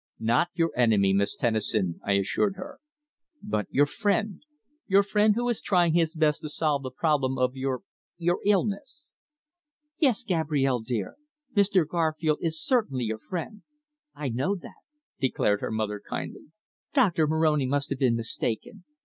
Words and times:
"Not 0.19 0.47
your 0.55 0.71
enemy, 0.75 1.13
Miss 1.13 1.35
Tennison," 1.35 1.99
I 2.03 2.13
assured 2.13 2.55
her. 2.55 2.79
"But 3.43 3.67
your 3.69 3.85
friend 3.85 4.41
your 4.87 5.03
friend 5.03 5.35
who 5.35 5.47
is 5.47 5.61
trying 5.61 5.93
his 5.93 6.15
best 6.15 6.41
to 6.41 6.49
solve 6.49 6.81
the 6.81 6.89
problem 6.89 7.37
of 7.37 7.55
your 7.55 7.81
your 8.17 8.39
illness." 8.43 9.11
"Yes, 9.99 10.23
Gabrielle, 10.23 10.81
dear, 10.81 11.17
Mr. 11.55 11.87
Garfield 11.87 12.39
is 12.41 12.59
certainly 12.59 13.03
your 13.03 13.19
friend. 13.19 13.61
I 14.15 14.29
know 14.29 14.55
that," 14.55 14.73
declared 15.19 15.61
her 15.61 15.69
mother 15.69 15.99
kindly. 16.09 16.47
"Doctor 16.95 17.27
Moroni 17.27 17.67
must 17.67 17.91
have 17.91 17.99
been 17.99 18.15
mistaken. 18.15 18.85